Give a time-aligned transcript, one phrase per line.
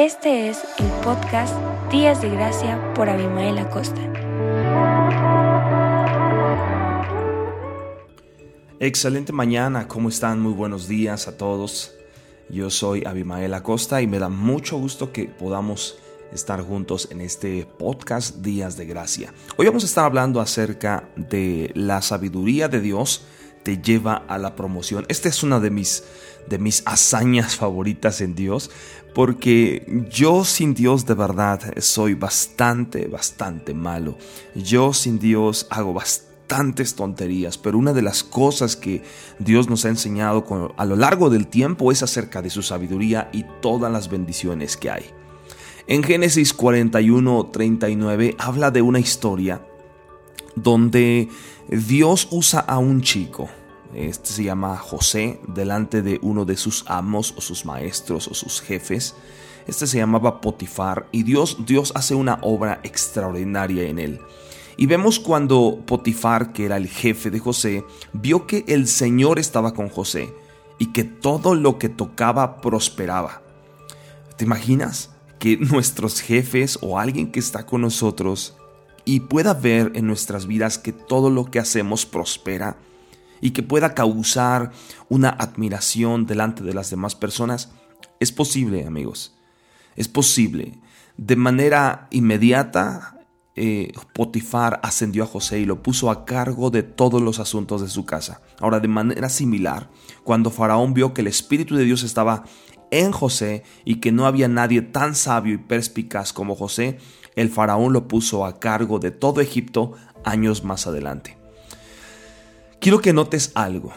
[0.00, 1.54] Este es el podcast
[1.92, 4.00] Días de Gracia por Abimael Acosta.
[8.78, 10.40] Excelente mañana, ¿cómo están?
[10.40, 11.92] Muy buenos días a todos.
[12.48, 15.98] Yo soy Abimael Acosta y me da mucho gusto que podamos
[16.32, 19.34] estar juntos en este podcast Días de Gracia.
[19.58, 23.26] Hoy vamos a estar hablando acerca de la sabiduría de Dios
[23.62, 25.04] te lleva a la promoción.
[25.08, 26.04] Esta es una de mis,
[26.48, 28.70] de mis hazañas favoritas en Dios,
[29.14, 34.16] porque yo sin Dios de verdad soy bastante, bastante malo.
[34.54, 39.02] Yo sin Dios hago bastantes tonterías, pero una de las cosas que
[39.38, 40.44] Dios nos ha enseñado
[40.76, 44.90] a lo largo del tiempo es acerca de su sabiduría y todas las bendiciones que
[44.90, 45.04] hay.
[45.86, 49.60] En Génesis 41, 39 habla de una historia
[50.62, 51.28] donde
[51.68, 53.48] Dios usa a un chico,
[53.94, 58.60] este se llama José, delante de uno de sus amos o sus maestros o sus
[58.60, 59.16] jefes.
[59.66, 64.20] Este se llamaba Potifar y Dios, Dios hace una obra extraordinaria en él.
[64.76, 69.74] Y vemos cuando Potifar, que era el jefe de José, vio que el Señor estaba
[69.74, 70.32] con José
[70.78, 73.42] y que todo lo que tocaba prosperaba.
[74.36, 78.56] ¿Te imaginas que nuestros jefes o alguien que está con nosotros
[79.04, 82.76] y pueda ver en nuestras vidas que todo lo que hacemos prospera?
[83.40, 84.72] y que pueda causar
[85.08, 87.72] una admiración delante de las demás personas,
[88.18, 89.34] es posible, amigos.
[89.96, 90.78] Es posible.
[91.16, 93.16] De manera inmediata,
[93.56, 97.88] eh, Potifar ascendió a José y lo puso a cargo de todos los asuntos de
[97.88, 98.42] su casa.
[98.60, 99.90] Ahora, de manera similar,
[100.22, 102.44] cuando Faraón vio que el Espíritu de Dios estaba
[102.90, 106.98] en José y que no había nadie tan sabio y perspicaz como José,
[107.40, 111.36] el faraón lo puso a cargo de todo Egipto años más adelante.
[112.80, 113.92] Quiero que notes algo.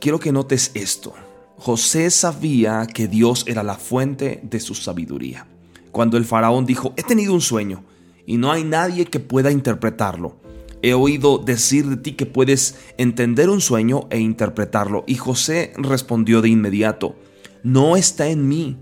[0.00, 1.14] Quiero que notes esto.
[1.56, 5.46] José sabía que Dios era la fuente de su sabiduría.
[5.90, 7.84] Cuando el faraón dijo, he tenido un sueño
[8.26, 10.36] y no hay nadie que pueda interpretarlo.
[10.82, 15.04] He oído decir de ti que puedes entender un sueño e interpretarlo.
[15.06, 17.14] Y José respondió de inmediato,
[17.62, 18.76] no está en mí.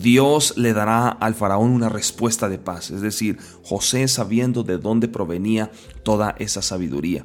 [0.00, 2.90] Dios le dará al faraón una respuesta de paz.
[2.90, 5.70] Es decir, José sabiendo de dónde provenía
[6.02, 7.24] toda esa sabiduría.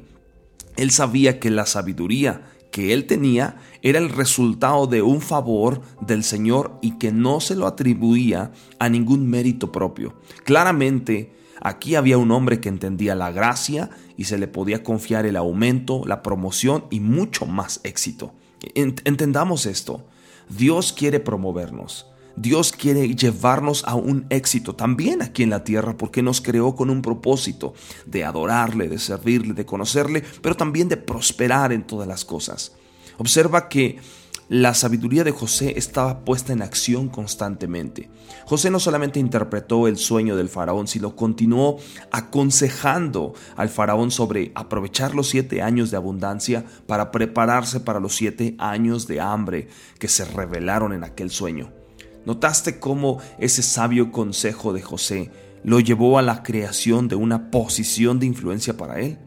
[0.76, 6.22] Él sabía que la sabiduría que él tenía era el resultado de un favor del
[6.22, 10.14] Señor y que no se lo atribuía a ningún mérito propio.
[10.44, 15.36] Claramente, aquí había un hombre que entendía la gracia y se le podía confiar el
[15.36, 18.32] aumento, la promoción y mucho más éxito.
[18.74, 20.06] Entendamos esto.
[20.48, 22.06] Dios quiere promovernos.
[22.40, 26.88] Dios quiere llevarnos a un éxito también aquí en la tierra porque nos creó con
[26.88, 27.74] un propósito
[28.06, 32.72] de adorarle, de servirle, de conocerle, pero también de prosperar en todas las cosas.
[33.18, 33.98] Observa que
[34.48, 38.08] la sabiduría de José estaba puesta en acción constantemente.
[38.46, 41.76] José no solamente interpretó el sueño del faraón, sino continuó
[42.10, 48.56] aconsejando al faraón sobre aprovechar los siete años de abundancia para prepararse para los siete
[48.58, 49.68] años de hambre
[49.98, 51.79] que se revelaron en aquel sueño.
[52.24, 55.30] ¿Notaste cómo ese sabio consejo de José
[55.64, 59.18] lo llevó a la creación de una posición de influencia para él?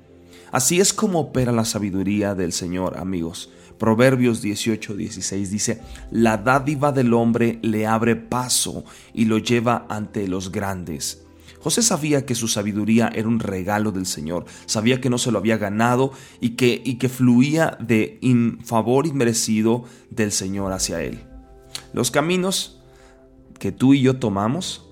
[0.51, 3.49] Así es como opera la sabiduría del Señor, amigos.
[3.79, 5.81] Proverbios 18:16 dice,
[6.11, 11.23] La dádiva del hombre le abre paso y lo lleva ante los grandes.
[11.59, 15.39] José sabía que su sabiduría era un regalo del Señor, sabía que no se lo
[15.39, 18.19] había ganado y que, y que fluía de
[18.63, 21.23] favor inmerecido del Señor hacia él.
[21.93, 22.82] Los caminos
[23.63, 24.84] que tú y yo tomamos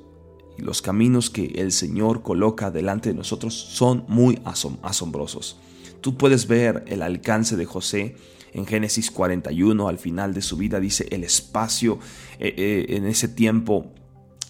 [0.57, 5.59] y los caminos que el Señor coloca delante de nosotros son muy asombrosos.
[5.99, 8.15] Tú puedes ver el alcance de José
[8.53, 11.99] en Génesis 41, al final de su vida, dice el espacio,
[12.39, 13.91] eh, eh, en ese tiempo,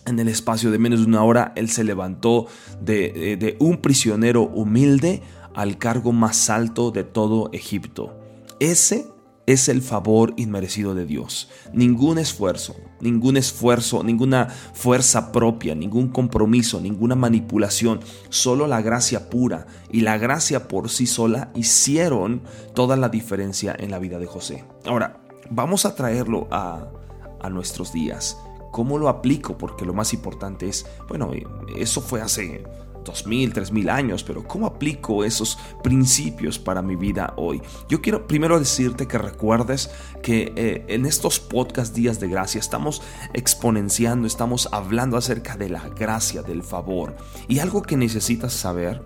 [0.05, 2.45] en el espacio de menos de una hora, él se levantó
[2.79, 5.23] de, de un prisionero humilde
[5.55, 8.19] al cargo más alto de todo Egipto.
[8.59, 9.07] Ese
[9.45, 11.49] es el favor inmerecido de Dios.
[11.73, 17.99] Ningún esfuerzo, ningún esfuerzo, ninguna fuerza propia, ningún compromiso, ninguna manipulación,
[18.29, 22.43] solo la gracia pura y la gracia por sí sola hicieron
[22.73, 24.63] toda la diferencia en la vida de José.
[24.85, 26.91] Ahora, vamos a traerlo a,
[27.41, 28.37] a nuestros días.
[28.71, 29.57] ¿Cómo lo aplico?
[29.57, 31.31] Porque lo más importante es, bueno,
[31.75, 32.63] eso fue hace
[33.03, 37.61] dos mil, tres mil años, pero ¿cómo aplico esos principios para mi vida hoy?
[37.89, 39.89] Yo quiero primero decirte que recuerdes
[40.21, 43.01] que eh, en estos podcast días de gracia estamos
[43.33, 47.15] exponenciando, estamos hablando acerca de la gracia, del favor.
[47.47, 49.01] Y algo que necesitas saber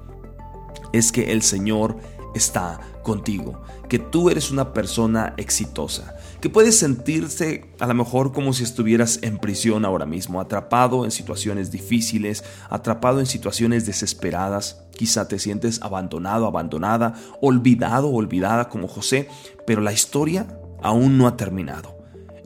[0.94, 1.98] es que el Señor
[2.36, 8.54] está contigo, que tú eres una persona exitosa, que puedes sentirse a lo mejor como
[8.54, 15.28] si estuvieras en prisión ahora mismo, atrapado en situaciones difíciles, atrapado en situaciones desesperadas, quizá
[15.28, 19.30] te sientes abandonado, abandonada, olvidado, olvidada como José,
[19.66, 20.48] pero la historia
[20.82, 21.95] aún no ha terminado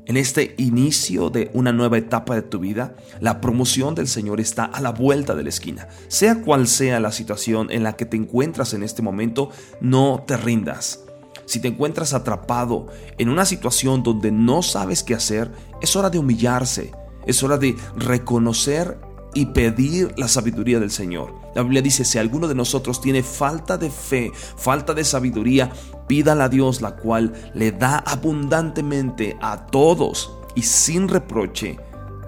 [0.09, 4.65] en este inicio de una nueva etapa de tu vida, la promoción del Señor está
[4.65, 5.87] a la vuelta de la esquina.
[6.07, 9.51] Sea cual sea la situación en la que te encuentras en este momento,
[9.81, 11.03] no te rindas.
[11.45, 12.87] Si te encuentras atrapado
[13.19, 16.91] en una situación donde no sabes qué hacer, es hora de humillarse,
[17.27, 18.97] es hora de reconocer
[19.33, 21.33] y pedir la sabiduría del Señor.
[21.55, 25.71] La Biblia dice, si alguno de nosotros tiene falta de fe, falta de sabiduría,
[26.07, 31.77] pídala a Dios, la cual le da abundantemente a todos y sin reproche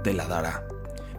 [0.04, 0.68] te la dará.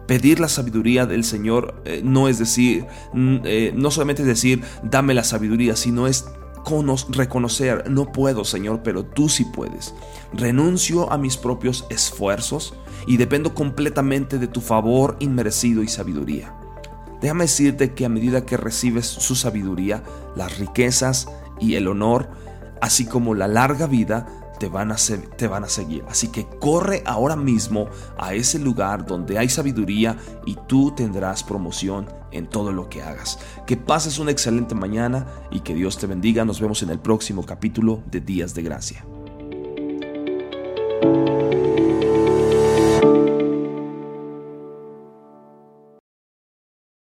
[0.07, 2.85] Pedir la sabiduría del Señor eh, no es decir,
[3.15, 6.25] eh, no solamente es decir, dame la sabiduría, sino es
[7.09, 9.93] reconocer, no puedo Señor, pero tú sí puedes.
[10.33, 12.73] Renuncio a mis propios esfuerzos
[13.07, 16.55] y dependo completamente de tu favor inmerecido y sabiduría.
[17.21, 20.03] Déjame decirte que a medida que recibes su sabiduría,
[20.35, 21.29] las riquezas
[21.59, 22.29] y el honor,
[22.81, 24.27] así como la larga vida,
[24.59, 24.95] te van, a
[25.37, 26.03] te van a seguir.
[26.09, 27.87] Así que corre ahora mismo
[28.17, 33.39] a ese lugar donde hay sabiduría y tú tendrás promoción en todo lo que hagas.
[33.65, 36.45] Que pases una excelente mañana y que Dios te bendiga.
[36.45, 39.05] Nos vemos en el próximo capítulo de Días de Gracia.